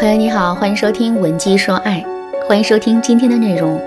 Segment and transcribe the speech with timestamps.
[0.00, 2.02] 朋友你好，欢迎收听《文姬说爱》，
[2.48, 3.78] 欢迎收听今天的内容。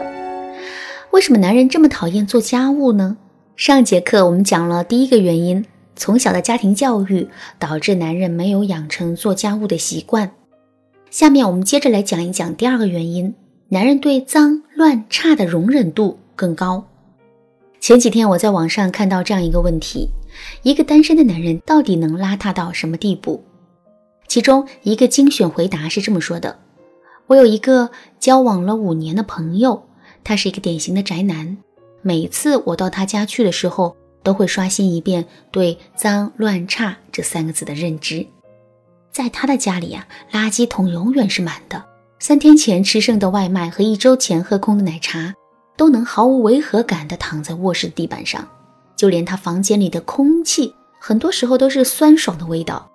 [1.09, 3.17] 为什么男人这么讨厌做家务呢？
[3.55, 5.65] 上节课我们讲了第一个原因，
[5.95, 10.29] 从小的家庭教育导致男人没有养成做家务的习惯。
[11.09, 13.33] 下面我们接着来讲一讲第二个原因，
[13.69, 16.85] 男人对脏乱差的容忍度更高。
[17.79, 20.09] 前几天我在网上看到这样一个问题：
[20.61, 23.43] 一个单身的男人到底能邋遢到什么地步？
[24.27, 26.59] 其中一个精选回答是这么说的
[27.27, 29.83] ：“我有一个交往了五年的朋友，
[30.23, 31.57] 他是一个典型的宅男。
[32.01, 38.25] 每次我到他家去的时候，都会刷新一遍对‘脏乱差’这三个字的认知。
[39.11, 41.83] 在他的家里呀，垃圾桶永远是满的，
[42.19, 45.35] 三天前吃剩的外卖和一周前喝空的奶茶，
[45.77, 48.47] 都能毫无违和感地躺在卧室地板上。
[48.95, 52.89] 就连他房间里的空气，很多时候都是酸爽的味道。”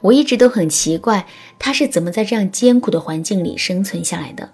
[0.00, 1.26] 我一直都很奇怪，
[1.58, 4.50] 他是怎么在这样艰苦的环境里生存下来的。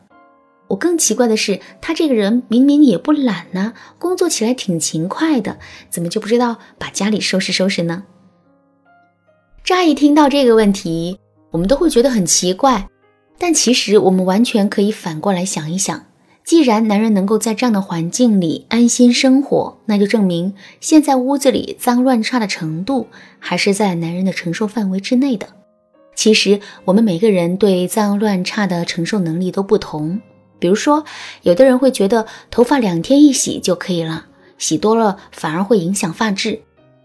[0.69, 8.05] 我更奇怪的是，他这个人明明也不懒呢，工作起来挺勤快的，怎么就不知道把家里收拾收拾呢？
[9.65, 11.19] 乍一听到这个问题，
[11.51, 12.89] 我们都会觉得很奇怪，
[13.37, 16.07] 但其实我们完全可以反过来想一想。
[16.51, 23.07] 既然男人能够在这样的环境里安心生活，那就证明现在屋子里脏乱差的程度
[23.39, 25.47] 还是在男人的承受范围之内的。
[26.17, 30.21] 其实我们每个人对脏乱差的承受能力都不同。
[30.59, 31.05] 比如说，
[31.43, 34.27] 有的人会觉得头发两天一洗就可以了，
[34.59, 36.63] 洗多了反而会影响发质。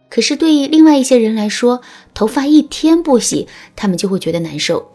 [0.10, 1.82] 可是对于另外一些人来说，
[2.16, 4.95] 头发一天不洗，他们就会觉得难受。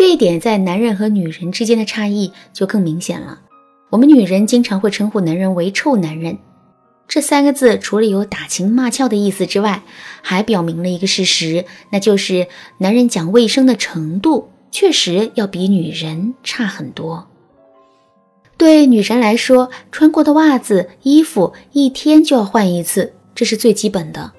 [0.00, 3.38] 这一点在男人和女人之间的差异就更明显了。
[3.90, 6.38] 我们女人经常会称呼男人为“臭男人”，
[7.06, 9.82] 这三个字除了有打情骂俏的意思之外，
[10.22, 12.48] 还表明了一个事实，那就是
[12.78, 17.28] 男人讲卫生的程度确实要比女人差很多。
[18.56, 24.32] 对女人来说，穿过的袜子、衣服一天就要换一次，这是最基本的。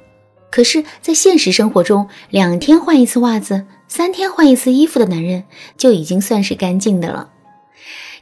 [0.50, 3.68] 可是，在现实生活中，两天换一次袜子。
[3.92, 5.44] 三天换一次衣服的男人
[5.76, 7.28] 就已经算是干净的了。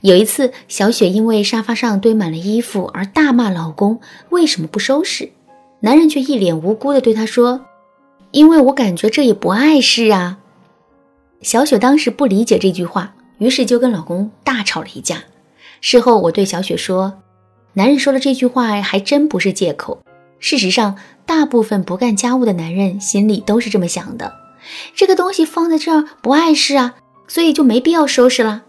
[0.02, 4.00] 有一次，小雪因为沙发上堆满了衣服而大骂老公
[4.31, 5.31] 为什么不收拾，
[5.81, 7.68] 男人却一脸无辜地对她说
[8.34, 10.40] ：“因为我感觉这也不碍事啊。”
[11.44, 15.25] 小雪当时不理解这句话，于是就跟老公大吵了一架。
[15.81, 17.22] 事后，我对小雪说
[17.74, 20.01] ：“男人说的这句话还真不是借口。
[20.40, 20.97] 事实上，
[21.28, 24.34] 大部分不干家务的男人心里都是这么想的。”
[24.96, 26.96] 这个东西放在这儿不碍事啊，
[27.28, 28.64] 所以就没必要收拾了。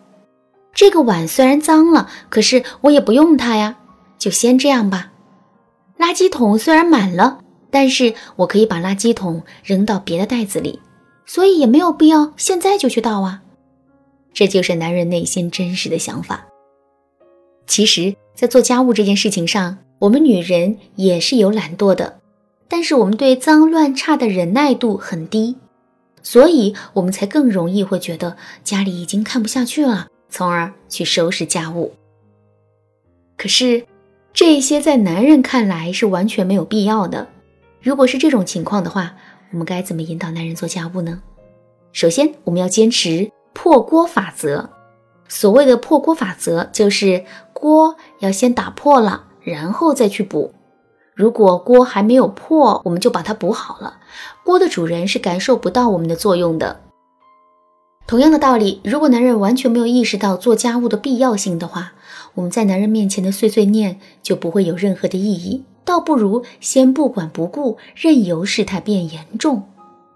[0.73, 3.77] 这个碗虽然脏了，可是我也不用它呀，
[4.19, 5.13] 就先这样吧。
[5.99, 7.41] 垃圾桶虽然满了，
[7.71, 10.81] 但是我可以把垃圾桶扔到别的袋子里，
[11.27, 13.43] 所以也没有必要现在就去倒啊。
[14.33, 16.47] 这就是男人内心真实的想法。
[17.67, 22.21] 其实，在做家务这件事情上，我们女人也是有懒惰的，
[22.69, 25.57] 但是我们对脏乱差的忍耐度很低。
[26.23, 31.95] 所以，我们才更容易会觉得家里已经看不下去了，从而去收拾家务。
[33.37, 33.87] 可是，
[34.33, 37.27] 这些在男人看来是完全没有必要的。
[37.81, 39.17] 如果是这种情况的话，
[39.51, 41.23] 我们该怎么引导男人做家务呢？
[41.93, 44.71] 首先，我们要坚持破锅法则。
[45.27, 50.53] 所谓的破锅法则，就是锅要先打破了，然后再去补。
[51.21, 53.99] 如果锅还没有破，我们就把它补好了。
[54.43, 56.81] 锅的主人是感受不到我们的作用的。
[58.07, 61.93] 同样的道理，如果男人完全没有意识到做家务的必要性的话，
[62.37, 65.63] 我们在男人面前的碎碎念就不会有任何的意义。
[65.85, 69.65] 倒不如先不管不顾，任由事态变严重。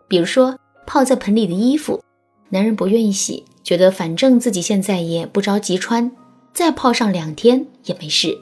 [0.08, 2.02] 比如说泡在盆里的衣服，
[2.48, 6.10] 男人不愿意洗，觉得反正自己现在也不着急穿，
[6.54, 8.38] 再泡上两天也没事。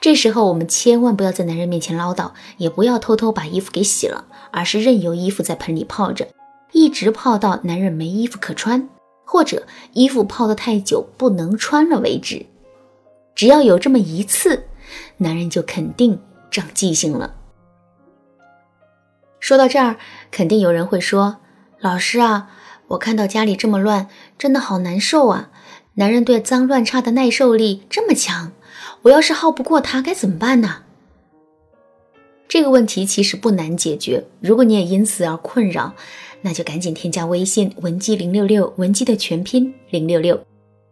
[0.00, 6.28] 这时候，我们千万不要在男人面前唠叨，也不要偷偷把衣服给洗了，而是任由衣服在盆里泡着，
[6.72, 8.88] 一直泡到男人没衣服可穿，
[9.24, 12.46] 或者衣服泡得太久不能穿了为止。
[13.34, 14.64] 只要有这么一次，
[15.16, 17.34] 男人就肯定长记性了。
[19.40, 19.96] 说到这儿，
[20.30, 21.38] 肯定有人会说
[21.80, 22.50] ：“老师啊，
[22.88, 24.08] 我看到家里这么乱，
[24.38, 25.50] 真的好难受啊！
[25.94, 28.52] 男人对脏乱差的耐受力这么强。”
[29.02, 30.82] 我要是耗不过他该怎么办呢？
[32.48, 34.24] 这个问题其实不难解决。
[34.40, 35.94] 如果你也因此而困扰，
[36.40, 40.40] 那就赶紧添加微信文姬零六六，文姬的全拼零六六。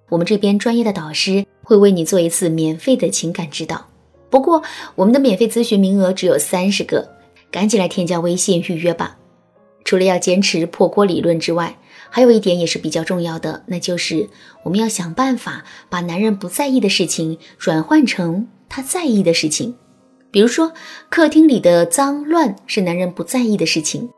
[0.08, 3.86] 我们这边专业的导师会为你做一次免费的情感指导。
[4.28, 4.62] 不过
[4.94, 7.16] 我们的免费咨询名额只有三十个，
[7.50, 9.16] 赶紧来添加微信预约吧。
[9.84, 11.78] 除了要坚持破锅理论之外，
[12.10, 14.28] 还有一点也是比较重要的，那就是
[14.64, 19.76] 我们要想办法把男人不在意的事情转换成他在意的事情。
[20.30, 20.72] 比如说，
[21.08, 24.10] 客厅里的脏乱是男人不在意的事情，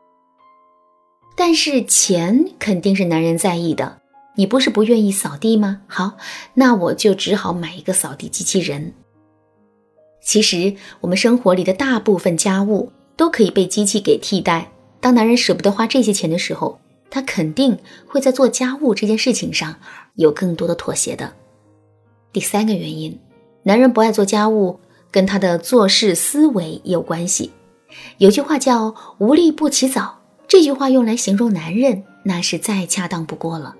[1.35, 3.99] 但是钱肯定是男人在意的。
[4.35, 5.81] 你不是不愿意扫地吗？
[5.87, 6.17] 好，
[6.53, 8.93] 那我就只好买一个扫地机器人。
[10.21, 14.71] 其实，我们生活里的大部分家务都可以被机器给替代。
[14.99, 17.77] 当男人舍不得花这些钱的时候，他肯定
[18.07, 19.75] 会在做家务这件事情上
[20.15, 21.33] 有更多的妥协的。
[22.31, 23.19] 第三个原因，
[23.63, 24.79] 男人不爱做家务，
[25.11, 27.51] 跟他的做事思维有关系。
[28.19, 33.75] 有句话叫“无利不起早”，这句话用来形容男人，那是再恰当不过了。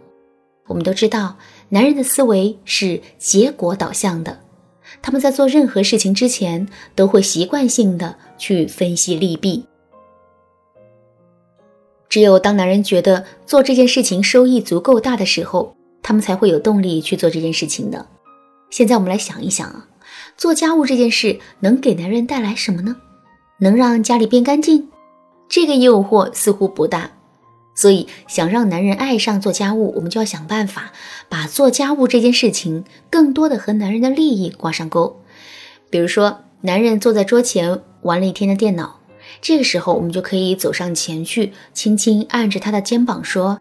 [0.68, 1.38] 我们都知道，
[1.70, 4.40] 男人的思维是结果导向的，
[5.02, 9.66] 他们在做任何事情之前，都会习惯性的去分析利弊。
[12.10, 18.08] 只有当男人觉得做这件事情收益足够大的时候，他们才会有动力去做这件事情的。
[18.72, 19.88] 现在我们来想一想啊，
[20.36, 22.96] 做家务这件事能给男人带来什么呢？
[23.60, 24.90] 能让家里变干净？
[25.48, 27.12] 这个诱惑似乎不大。
[27.76, 30.92] 所以，想让男人爱上做家务，我们就要想办法
[31.30, 35.22] 把做家务这件事情更多的和男人的利益挂上钩。
[35.90, 38.99] 比如说，男人坐在桌前玩了一天的电脑。
[39.42, 43.60] 这个时候，我们就可以走上前去，轻轻按着他的肩膀说：“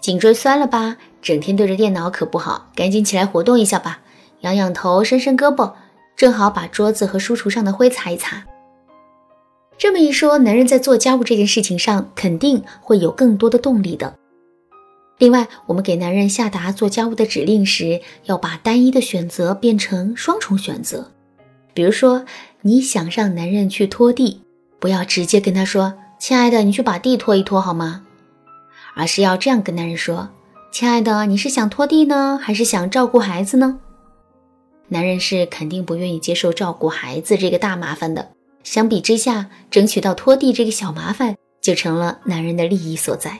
[0.00, 0.96] 颈椎酸了吧？
[1.20, 4.00] 整天对着电脑可不好，赶紧起来活动一下吧，
[4.40, 5.72] 仰仰头，伸伸胳膊，
[6.16, 8.44] 正好把桌子和书橱上的灰擦一擦。”
[9.78, 14.14] 这么一说，男人在做家务这件事情上肯定会有更多的动力的。
[15.18, 21.10] 另外，我们给男人下达做家务的指令时，要把单一的选择变成双重选择。
[21.74, 22.24] 比如说，
[22.60, 24.42] 你想让男人去拖地。
[24.82, 28.04] 不要直接跟他说：“亲爱的，你去把地拖一拖好吗？”
[28.96, 30.30] 而是要这样跟男人说
[30.72, 33.78] ：“亲爱的，你是想拖地呢，还是想照顾孩子呢？”
[34.90, 38.32] 男人是肯定不愿意接受照顾孩子这个大麻烦的。
[38.64, 43.38] 相比之下，争取到拖地这个小麻烦就成了男人的利益所在。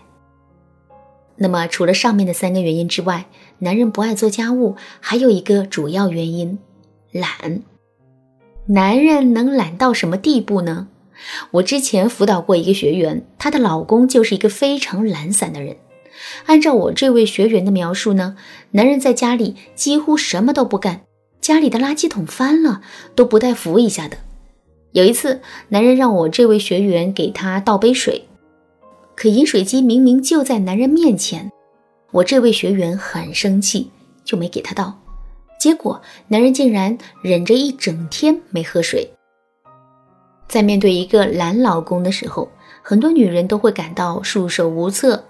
[1.34, 3.26] 那么，除了上面的三个原因之外，
[3.58, 6.60] 男人不爱做家务还有一个主要原因——
[7.10, 7.62] 懒。
[8.66, 10.86] 男人能懒到什么地步呢？
[11.50, 15.76] 我之前辅导过一个学员，她的老公就是一个非常懒散的人。
[16.46, 18.36] 按照我这位学员的描述呢，
[18.72, 21.02] 男人在家里几乎什么都不干，
[21.40, 22.82] 家里的垃圾桶翻了
[23.14, 24.18] 都不带扶一下的。
[24.92, 28.26] 有一次，男人让我这位学员给他倒杯水，
[29.16, 31.50] 可饮水机明明就在男人面前，
[32.10, 33.90] 我这位学员很生气，
[34.22, 35.00] 就没给他倒。
[35.58, 39.10] 结果，男人竟然忍着一整天没喝水。
[40.52, 42.46] 在面对一个懒老公的时候，
[42.82, 45.24] 很多女人都会感到束手无策。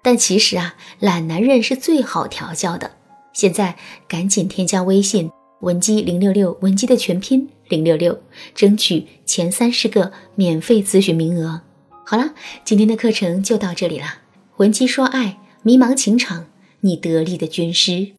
[0.00, 2.92] 但其实啊，懒男人是最好调教的。
[3.32, 3.74] 现在
[4.06, 5.32] 赶紧添加微信
[5.62, 8.16] 文姬零六六，文姬的全拼零六六，
[8.54, 11.62] 争取前三十个免费咨询名额。
[12.06, 12.30] 好了，
[12.64, 14.06] 今天的课程就到这里了。
[14.58, 16.46] 文姬说爱，迷茫情场，
[16.82, 18.12] 你得力的军师。